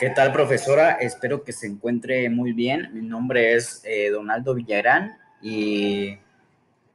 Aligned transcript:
¿Qué 0.00 0.10
tal, 0.10 0.32
profesora? 0.32 0.92
Espero 0.94 1.44
que 1.44 1.52
se 1.52 1.68
encuentre 1.68 2.28
muy 2.28 2.52
bien. 2.52 2.90
Mi 2.92 3.00
nombre 3.00 3.54
es 3.54 3.80
eh, 3.84 4.10
Donaldo 4.10 4.52
Villarán 4.52 5.16
y 5.40 6.18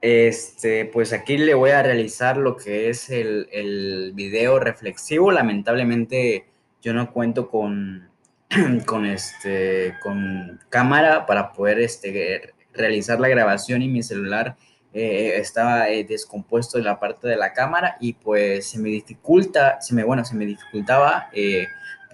este, 0.00 0.84
pues 0.84 1.12
aquí 1.12 1.36
le 1.36 1.54
voy 1.54 1.70
a 1.70 1.82
realizar 1.82 2.36
lo 2.36 2.56
que 2.56 2.90
es 2.90 3.10
el, 3.10 3.48
el 3.50 4.12
video 4.14 4.60
reflexivo. 4.60 5.32
Lamentablemente 5.32 6.46
yo 6.82 6.94
no 6.94 7.12
cuento 7.12 7.50
con, 7.50 8.08
con, 8.86 9.06
este, 9.06 9.94
con 10.00 10.60
cámara 10.68 11.26
para 11.26 11.52
poder 11.52 11.80
este, 11.80 12.54
realizar 12.72 13.18
la 13.18 13.28
grabación 13.28 13.82
y 13.82 13.88
mi 13.88 14.04
celular 14.04 14.54
eh, 14.92 15.32
estaba 15.38 15.88
eh, 15.88 16.04
descompuesto 16.04 16.78
en 16.78 16.84
la 16.84 17.00
parte 17.00 17.26
de 17.26 17.36
la 17.36 17.52
cámara 17.52 17.96
y 17.98 18.12
pues 18.12 18.70
se 18.70 18.78
me 18.78 18.90
dificulta, 18.90 19.80
se 19.80 19.96
me, 19.96 20.04
bueno, 20.04 20.24
se 20.24 20.36
me 20.36 20.46
dificultaba 20.46 21.28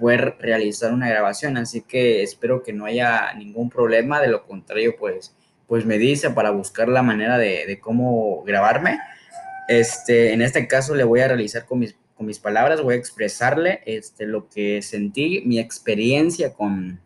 poder 0.01 0.37
realizar 0.41 0.93
una 0.93 1.09
grabación, 1.09 1.57
así 1.57 1.83
que 1.83 2.23
espero 2.23 2.63
que 2.63 2.73
no 2.73 2.87
haya 2.87 3.33
ningún 3.35 3.71
problema, 3.71 4.21
de 4.21 4.29
lo 4.29 4.47
contrario 4.47 4.97
pues, 4.99 5.37
pues 5.69 5.85
me 5.85 5.99
dice 5.99 6.31
para 6.31 6.51
buscar 6.51 6.89
la 6.89 7.03
manera 7.03 7.39
de, 7.39 7.67
de 7.67 7.79
cómo 7.79 8.43
grabarme. 8.45 8.99
Este, 9.69 10.33
en 10.33 10.43
este 10.43 10.67
caso 10.67 10.97
le 10.97 11.05
voy 11.05 11.21
a 11.21 11.29
realizar 11.29 11.65
con 11.67 11.79
mis, 11.79 11.95
con 12.17 12.27
mis 12.27 12.41
palabras, 12.41 12.83
voy 12.83 12.95
a 12.95 12.99
expresarle 12.99 13.83
este, 13.87 14.27
lo 14.27 14.49
que 14.49 14.83
sentí, 14.83 15.43
mi 15.47 15.61
experiencia 15.61 16.55
con, 16.55 16.99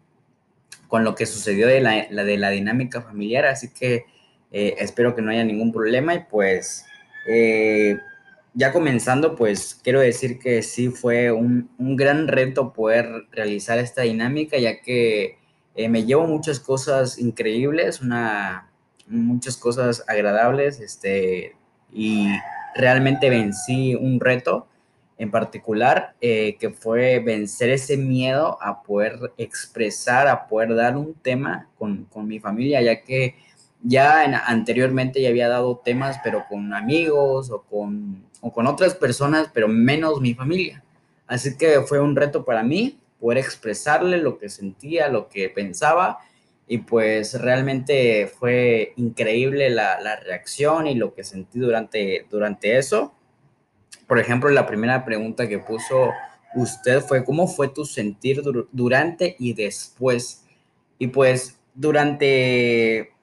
con 0.88 1.04
lo 1.04 1.14
que 1.14 1.26
sucedió 1.26 1.66
de 1.66 1.80
la, 1.80 2.06
la 2.10 2.24
de 2.24 2.38
la 2.38 2.50
dinámica 2.50 3.02
familiar, 3.02 3.44
así 3.44 3.68
que 3.74 4.06
eh, 4.50 4.76
espero 4.78 5.14
que 5.14 5.20
no 5.20 5.30
haya 5.30 5.44
ningún 5.44 5.72
problema 5.72 6.14
y 6.14 6.20
pues 6.30 6.86
eh, 7.26 7.98
ya 8.54 8.72
comenzando, 8.72 9.34
pues 9.36 9.78
quiero 9.82 10.00
decir 10.00 10.38
que 10.38 10.62
sí 10.62 10.88
fue 10.88 11.32
un, 11.32 11.68
un, 11.78 11.96
gran 11.96 12.28
reto 12.28 12.72
poder 12.72 13.26
realizar 13.32 13.78
esta 13.78 14.02
dinámica, 14.02 14.58
ya 14.58 14.80
que 14.80 15.38
eh, 15.74 15.88
me 15.88 16.04
llevo 16.04 16.26
muchas 16.26 16.60
cosas 16.60 17.18
increíbles, 17.18 18.00
una, 18.00 18.70
muchas 19.08 19.56
cosas 19.56 20.04
agradables, 20.06 20.80
este, 20.80 21.56
y 21.92 22.28
realmente 22.76 23.28
vencí 23.28 23.96
un 23.96 24.20
reto 24.20 24.68
en 25.18 25.30
particular, 25.30 26.14
eh, 26.20 26.56
que 26.58 26.70
fue 26.70 27.20
vencer 27.20 27.70
ese 27.70 27.96
miedo 27.96 28.58
a 28.60 28.82
poder 28.82 29.32
expresar, 29.36 30.28
a 30.28 30.46
poder 30.46 30.74
dar 30.74 30.96
un 30.96 31.14
tema 31.14 31.68
con, 31.76 32.04
con 32.04 32.26
mi 32.26 32.40
familia, 32.40 32.82
ya 32.82 33.02
que 33.02 33.36
ya 33.84 34.24
en, 34.24 34.34
anteriormente 34.34 35.22
ya 35.22 35.28
había 35.28 35.48
dado 35.48 35.80
temas, 35.84 36.18
pero 36.24 36.46
con 36.48 36.72
amigos 36.72 37.50
o 37.50 37.62
con, 37.62 38.24
o 38.40 38.52
con 38.52 38.66
otras 38.66 38.94
personas, 38.94 39.50
pero 39.52 39.68
menos 39.68 40.20
mi 40.20 40.34
familia. 40.34 40.82
Así 41.26 41.56
que 41.56 41.80
fue 41.82 42.00
un 42.00 42.16
reto 42.16 42.44
para 42.44 42.62
mí 42.62 42.98
poder 43.20 43.38
expresarle 43.38 44.18
lo 44.18 44.38
que 44.38 44.48
sentía, 44.48 45.08
lo 45.08 45.28
que 45.28 45.48
pensaba, 45.48 46.18
y 46.66 46.78
pues 46.78 47.40
realmente 47.40 48.26
fue 48.26 48.94
increíble 48.96 49.68
la, 49.70 50.00
la 50.00 50.16
reacción 50.16 50.86
y 50.86 50.94
lo 50.94 51.14
que 51.14 51.22
sentí 51.22 51.58
durante, 51.58 52.26
durante 52.30 52.78
eso. 52.78 53.14
Por 54.06 54.18
ejemplo, 54.18 54.48
la 54.48 54.66
primera 54.66 55.04
pregunta 55.04 55.46
que 55.46 55.58
puso 55.58 56.10
usted 56.54 57.00
fue, 57.00 57.24
¿cómo 57.24 57.46
fue 57.46 57.68
tu 57.68 57.84
sentir 57.84 58.42
durante 58.72 59.36
y 59.38 59.52
después? 59.52 60.44
Y 60.98 61.08
pues 61.08 61.58
durante 61.74 63.13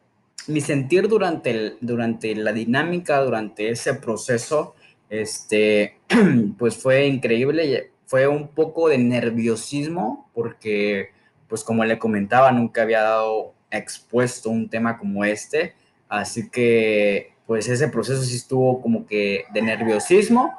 mi 0.48 0.62
sentir 0.62 1.08
durante, 1.08 1.78
durante 1.82 2.36
la 2.36 2.52
dinámica, 2.54 3.22
durante 3.22 3.70
ese 3.70 3.94
proceso, 3.96 4.76
este, 5.10 5.98
pues 6.58 6.76
fue 6.76 7.06
increíble. 7.08 7.92
Fue 8.06 8.28
un 8.28 8.50
poco 8.50 8.90
de 8.90 8.98
nerviosismo 8.98 10.30
porque, 10.34 11.10
pues 11.48 11.64
como 11.64 11.86
le 11.86 12.00
comentaba, 12.00 12.52
nunca 12.52 12.82
había 12.82 13.02
dado 13.02 13.54
expuesto 13.70 14.50
un 14.50 14.70
tema 14.70 14.98
como 14.98 15.24
este. 15.24 15.76
Así 16.10 16.50
que, 16.50 17.34
pues 17.46 17.68
ese 17.70 17.88
proceso 17.88 18.22
sí 18.24 18.36
estuvo 18.36 18.82
como 18.82 19.06
que 19.06 19.46
de 19.54 19.62
nerviosismo 19.62 20.54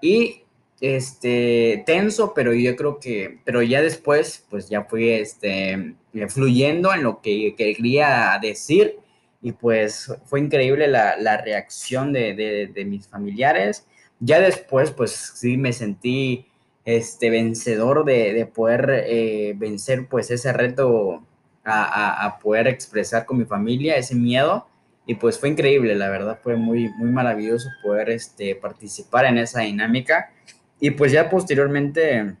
y 0.00 0.42
este 0.80 1.82
tenso, 1.86 2.34
pero 2.34 2.54
yo 2.54 2.76
creo 2.76 2.98
que, 3.00 3.38
pero 3.44 3.62
ya 3.62 3.82
después, 3.82 4.46
pues 4.48 4.68
ya 4.68 4.84
fui 4.84 5.10
este, 5.10 5.94
fluyendo 6.28 6.92
en 6.92 7.02
lo 7.02 7.20
que 7.20 7.54
quería 7.56 8.38
decir 8.40 8.98
y 9.40 9.52
pues 9.52 10.12
fue 10.24 10.40
increíble 10.40 10.88
la, 10.88 11.16
la 11.16 11.36
reacción 11.36 12.12
de, 12.12 12.70
de, 12.74 12.84
mis 12.84 13.06
familiares. 13.06 13.86
Ya 14.20 14.40
después, 14.40 14.90
pues 14.90 15.12
sí 15.12 15.56
me 15.56 15.72
sentí 15.72 16.46
este, 16.84 17.30
vencedor 17.30 18.04
de, 18.04 18.32
de 18.32 18.46
poder 18.46 19.04
eh, 19.06 19.54
vencer 19.56 20.08
pues 20.08 20.30
ese 20.30 20.52
reto 20.52 21.24
a, 21.64 22.26
a, 22.26 22.38
poder 22.38 22.66
expresar 22.66 23.26
con 23.26 23.38
mi 23.38 23.44
familia 23.44 23.96
ese 23.96 24.14
miedo. 24.14 24.66
Y 25.06 25.14
pues 25.14 25.38
fue 25.38 25.50
increíble, 25.50 25.94
la 25.94 26.10
verdad 26.10 26.38
fue 26.42 26.56
muy, 26.56 26.90
muy 26.98 27.10
maravilloso 27.10 27.68
poder 27.82 28.10
este, 28.10 28.54
participar 28.56 29.24
en 29.26 29.38
esa 29.38 29.60
dinámica. 29.60 30.32
Y 30.80 30.90
pues 30.90 31.12
ya 31.12 31.30
posteriormente 31.30 32.36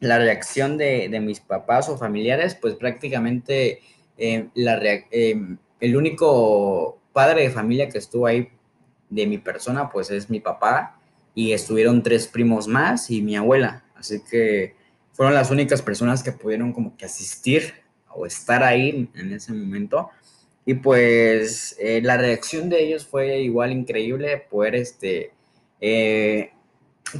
la 0.00 0.18
reacción 0.18 0.76
de, 0.76 1.08
de 1.08 1.20
mis 1.20 1.40
papás 1.40 1.88
o 1.88 1.96
familiares, 1.96 2.56
pues 2.60 2.74
prácticamente 2.74 3.80
eh, 4.18 4.48
la 4.54 4.78
eh, 4.82 5.56
el 5.84 5.96
único 5.96 6.98
padre 7.12 7.42
de 7.42 7.50
familia 7.50 7.88
que 7.88 7.98
estuvo 7.98 8.26
ahí 8.26 8.48
de 9.10 9.26
mi 9.26 9.38
persona, 9.38 9.90
pues 9.90 10.10
es 10.10 10.30
mi 10.30 10.40
papá, 10.40 10.98
y 11.34 11.52
estuvieron 11.52 12.02
tres 12.02 12.26
primos 12.26 12.66
más 12.66 13.10
y 13.10 13.20
mi 13.20 13.36
abuela. 13.36 13.84
Así 13.94 14.22
que 14.30 14.74
fueron 15.12 15.34
las 15.34 15.50
únicas 15.50 15.82
personas 15.82 16.22
que 16.22 16.32
pudieron 16.32 16.72
como 16.72 16.96
que 16.96 17.04
asistir 17.04 17.74
o 18.08 18.24
estar 18.26 18.62
ahí 18.62 19.10
en 19.14 19.32
ese 19.32 19.52
momento. 19.52 20.10
Y 20.64 20.74
pues 20.74 21.76
eh, 21.78 22.00
la 22.02 22.16
reacción 22.16 22.70
de 22.70 22.82
ellos 22.82 23.06
fue 23.06 23.40
igual 23.40 23.72
increíble, 23.72 24.46
poder 24.50 24.76
este, 24.76 25.32
eh, 25.80 26.52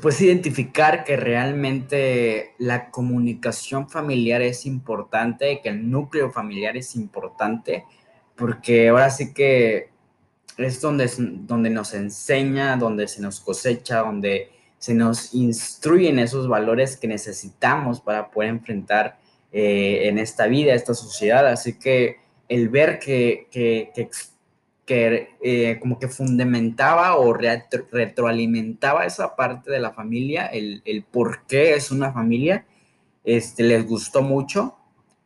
pues 0.01 0.21
identificar 0.23 1.05
que 1.05 1.17
realmente 1.17 2.55
la 2.59 2.91
comunicación 2.91 3.91
familiar 3.91 4.41
es 4.41 4.65
importante, 4.65 5.61
que 5.63 5.69
el 5.69 5.91
núcleo 5.91 6.31
familiar 6.31 6.77
es 6.77 6.97
importante 6.97 7.85
porque 8.37 8.89
ahora 8.89 9.11
sí 9.11 9.33
que 9.33 9.91
es 10.57 10.81
donde, 10.81 11.11
donde 11.19 11.71
nos 11.71 11.95
enseña, 11.95 12.77
donde 12.77 13.09
se 13.09 13.21
nos 13.21 13.41
cosecha, 13.41 14.01
donde 14.01 14.51
se 14.79 14.95
nos 14.95 15.35
instruyen 15.35 16.19
esos 16.19 16.49
valores 16.49 16.97
que 16.97 17.09
necesitamos 17.09 18.01
para 18.01 18.31
poder 18.31 18.51
enfrentar 18.51 19.19
eh, 19.53 20.09
en 20.09 20.19
esta 20.19 20.47
vida, 20.47 20.75
esta 20.75 20.95
sociedad. 20.95 21.47
Así 21.47 21.79
que 21.79 22.19
el 22.49 22.69
ver 22.69 22.99
que, 22.99 23.49
que, 23.51 23.91
que, 24.85 25.37
eh, 25.43 25.79
como 25.81 25.99
que 25.99 26.09
fundamentaba 26.09 27.17
o 27.17 27.33
retro, 27.33 27.87
retroalimentaba 27.91 29.07
esa 29.07 29.35
parte 29.35 29.71
de 29.71 29.81
la 29.81 29.93
familia, 29.93 30.47
el, 30.47 30.83
el, 30.85 31.03
por 31.03 31.47
qué 31.47 31.75
es 31.75 31.91
una 31.91 32.13
familia, 32.13 32.67
este, 33.25 33.63
les 33.63 33.87
gustó 33.87 34.23
mucho, 34.23 34.77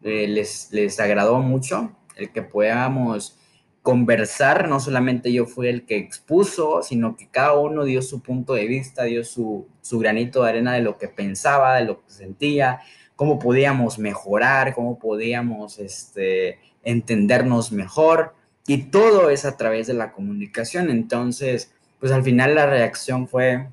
eh, 0.02 0.28
les, 0.28 0.68
les 0.70 1.00
agradó 1.00 1.40
mucho 1.40 1.97
el 2.18 2.30
que 2.30 2.42
podamos 2.42 3.38
conversar, 3.82 4.68
no 4.68 4.80
solamente 4.80 5.32
yo 5.32 5.46
fui 5.46 5.68
el 5.68 5.86
que 5.86 5.96
expuso, 5.96 6.82
sino 6.82 7.16
que 7.16 7.28
cada 7.28 7.54
uno 7.58 7.84
dio 7.84 8.02
su 8.02 8.20
punto 8.20 8.52
de 8.52 8.66
vista, 8.66 9.04
dio 9.04 9.24
su, 9.24 9.66
su 9.80 9.98
granito 9.98 10.42
de 10.42 10.50
arena 10.50 10.74
de 10.74 10.82
lo 10.82 10.98
que 10.98 11.08
pensaba, 11.08 11.76
de 11.76 11.86
lo 11.86 12.04
que 12.04 12.10
sentía, 12.10 12.80
cómo 13.16 13.38
podíamos 13.38 13.98
mejorar, 13.98 14.74
cómo 14.74 14.98
podíamos 14.98 15.78
este, 15.78 16.58
entendernos 16.82 17.72
mejor. 17.72 18.34
Y 18.66 18.90
todo 18.90 19.30
es 19.30 19.46
a 19.46 19.56
través 19.56 19.86
de 19.86 19.94
la 19.94 20.12
comunicación. 20.12 20.90
Entonces, 20.90 21.72
pues 21.98 22.12
al 22.12 22.22
final 22.22 22.54
la 22.54 22.66
reacción 22.66 23.26
fue 23.26 23.68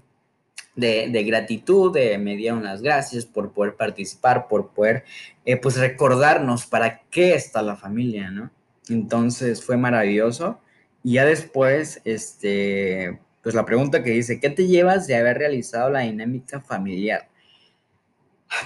de, 0.75 1.09
de, 1.09 1.23
gratitud, 1.23 1.93
de 1.93 2.17
me 2.17 2.35
dieron 2.35 2.63
las 2.63 2.81
gracias 2.81 3.25
por 3.25 3.51
poder 3.51 3.75
participar, 3.75 4.47
por 4.47 4.69
poder, 4.69 5.05
eh, 5.45 5.57
pues, 5.57 5.77
recordarnos 5.77 6.65
para 6.65 7.01
qué 7.09 7.35
está 7.35 7.61
la 7.61 7.75
familia, 7.75 8.29
¿no? 8.29 8.51
Entonces 8.89 9.63
fue 9.63 9.77
maravilloso. 9.77 10.59
Y 11.03 11.13
ya 11.13 11.25
después, 11.25 12.01
este, 12.03 13.19
pues 13.41 13.55
la 13.55 13.65
pregunta 13.65 14.03
que 14.03 14.11
dice, 14.11 14.39
¿qué 14.39 14.49
te 14.49 14.67
llevas 14.67 15.07
de 15.07 15.15
haber 15.15 15.37
realizado 15.37 15.89
la 15.89 16.01
dinámica 16.01 16.61
familiar? 16.61 17.29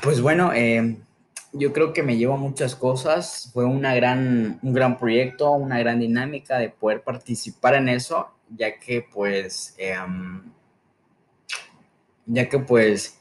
Pues 0.01 0.21
bueno, 0.21 0.51
eh, 0.53 0.97
yo 1.53 1.73
creo 1.73 1.93
que 1.93 2.03
me 2.03 2.17
llevo 2.17 2.37
muchas 2.37 2.75
cosas. 2.75 3.49
Fue 3.53 3.65
una 3.65 3.93
gran, 3.95 4.59
un 4.61 4.73
gran 4.73 4.97
proyecto, 4.97 5.51
una 5.51 5.79
gran 5.79 5.99
dinámica 5.99 6.57
de 6.57 6.69
poder 6.69 7.01
participar 7.01 7.75
en 7.75 7.89
eso, 7.89 8.29
ya 8.49 8.79
que 8.79 9.05
pues... 9.13 9.75
Eh, 9.77 9.95
ya 12.29 12.47
que 12.49 12.59
pues 12.59 13.19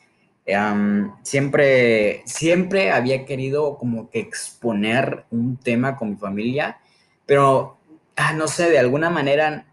siempre, 1.23 2.23
siempre 2.25 2.91
había 2.91 3.27
querido 3.27 3.77
como 3.77 4.09
que 4.09 4.21
exponer 4.21 5.25
un 5.31 5.59
tema 5.59 5.97
con 5.97 6.11
mi 6.11 6.17
familia, 6.17 6.79
pero 7.27 7.77
ah, 8.17 8.33
no 8.33 8.49
sé, 8.49 8.71
de 8.71 8.79
alguna 8.79 9.11
manera 9.11 9.67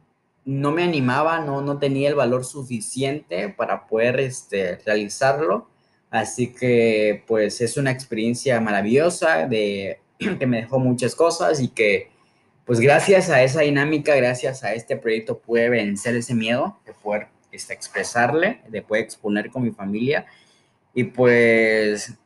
no 0.44 0.72
me 0.72 0.84
animaba, 0.84 1.40
no, 1.40 1.62
no 1.62 1.80
tenía 1.80 2.10
el 2.10 2.16
valor 2.16 2.44
suficiente 2.44 3.50
para 3.50 3.88
poder 3.88 4.20
este, 4.20 4.78
realizarlo, 4.86 5.70
Así 6.16 6.54
que 6.54 7.24
pues 7.28 7.60
es 7.60 7.76
una 7.76 7.92
experiencia 7.92 8.62
maravillosa 8.62 9.48
de, 9.48 10.00
que 10.40 10.48
me 10.48 10.62
dejó 10.62 10.80
muchas 10.80 11.14
cosas 11.14 11.60
y 11.60 11.68
que 11.68 12.10
pues 12.66 12.80
gracias 12.80 13.30
a 13.30 13.44
esa 13.44 13.62
dinámica, 13.62 14.16
gracias 14.16 14.64
a 14.64 14.74
este 14.74 14.96
proyecto 14.96 15.40
pude 15.40 15.70
vencer 15.70 16.16
ese 16.16 16.34
miedo 16.34 16.80
de 16.86 16.94
poder 16.94 17.28
este, 17.56 17.74
expresarle, 17.74 18.62
de 18.70 18.82
poder 18.82 19.04
exponer 19.04 19.50
con 19.50 19.64
mi 19.64 19.72
familia 19.72 20.26
y 20.94 21.06
pues 21.06 22.18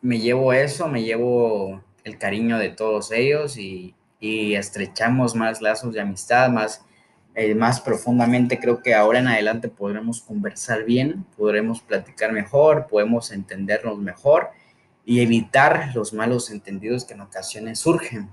me 0.00 0.18
llevo 0.18 0.52
eso, 0.52 0.88
me 0.88 1.02
llevo 1.02 1.82
el 2.04 2.18
cariño 2.18 2.58
de 2.58 2.70
todos 2.70 3.12
ellos 3.12 3.58
y, 3.58 3.94
y 4.20 4.54
estrechamos 4.54 5.34
más 5.34 5.60
lazos 5.60 5.94
de 5.94 6.00
amistad, 6.00 6.50
más, 6.50 6.84
eh, 7.34 7.54
más 7.54 7.80
profundamente. 7.80 8.58
Creo 8.58 8.82
que 8.82 8.94
ahora 8.94 9.18
en 9.20 9.28
adelante 9.28 9.68
podremos 9.68 10.22
conversar 10.22 10.84
bien, 10.84 11.24
podremos 11.36 11.80
platicar 11.80 12.32
mejor, 12.32 12.86
podemos 12.88 13.30
entendernos 13.30 13.98
mejor 13.98 14.50
y 15.04 15.20
evitar 15.20 15.90
los 15.94 16.12
malos 16.12 16.50
entendidos 16.50 17.04
que 17.04 17.14
en 17.14 17.20
ocasiones 17.20 17.78
surgen 17.78 18.30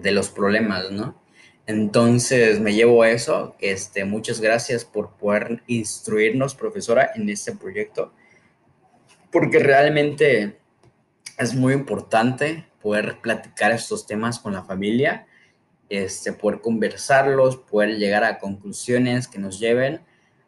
de 0.00 0.10
los 0.12 0.30
problemas, 0.30 0.90
¿no? 0.90 1.21
Entonces 1.66 2.60
me 2.60 2.74
llevo 2.74 3.04
eso. 3.04 3.54
Este, 3.60 4.04
muchas 4.04 4.40
gracias 4.40 4.84
por 4.84 5.16
poder 5.16 5.62
instruirnos, 5.66 6.54
profesora, 6.54 7.10
en 7.14 7.28
este 7.28 7.52
proyecto, 7.52 8.12
porque 9.30 9.58
realmente 9.58 10.58
es 11.38 11.54
muy 11.54 11.72
importante 11.72 12.66
poder 12.80 13.20
platicar 13.20 13.70
estos 13.72 14.06
temas 14.06 14.40
con 14.40 14.52
la 14.52 14.64
familia, 14.64 15.26
este, 15.88 16.32
poder 16.32 16.60
conversarlos, 16.60 17.56
poder 17.56 17.96
llegar 17.98 18.24
a 18.24 18.38
conclusiones 18.38 19.28
que 19.28 19.38
nos 19.38 19.60
lleven 19.60 20.00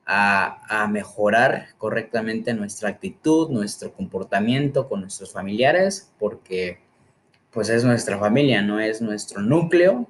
a, 0.06 0.82
a, 0.82 0.88
mejorar 0.88 1.68
correctamente 1.78 2.52
nuestra 2.54 2.90
actitud, 2.90 3.50
nuestro 3.50 3.92
comportamiento 3.92 4.88
con 4.88 5.00
nuestros 5.00 5.32
familiares, 5.32 6.12
porque 6.18 6.80
pues 7.50 7.68
es 7.68 7.84
nuestra 7.84 8.18
familia, 8.18 8.60
no 8.62 8.80
es 8.80 9.00
nuestro 9.00 9.40
núcleo 9.40 10.08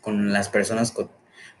con 0.00 0.32
las 0.32 0.48
personas 0.48 0.92
con, 0.92 1.10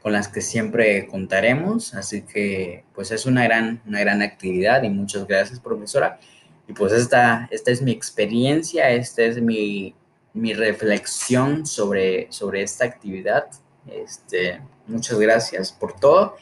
las 0.04 0.28
que 0.28 0.40
siempre 0.40 1.08
contaremos, 1.08 1.94
así 1.94 2.22
que 2.22 2.84
pues 2.94 3.10
es 3.10 3.26
una 3.26 3.42
gran, 3.42 3.82
una 3.88 3.98
gran 3.98 4.22
actividad 4.22 4.84
y 4.84 4.88
muchas 4.88 5.26
gracias 5.26 5.58
profesora. 5.58 6.20
Y 6.68 6.74
pues 6.74 6.92
esta, 6.92 7.48
esta 7.50 7.72
es 7.72 7.82
mi 7.82 7.90
experiencia, 7.90 8.88
esta 8.90 9.22
es 9.22 9.42
mi, 9.42 9.96
mi 10.32 10.54
reflexión 10.54 11.66
sobre, 11.66 12.30
sobre 12.30 12.62
esta 12.62 12.84
actividad. 12.84 13.48
Este, 13.88 14.60
muchas 14.86 15.18
gracias 15.18 15.72
por 15.72 15.98
todo 15.98 16.36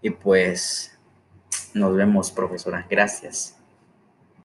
y 0.00 0.10
pues 0.10 0.96
nos 1.74 1.96
vemos, 1.96 2.30
profesora. 2.30 2.86
Gracias. 2.88 3.57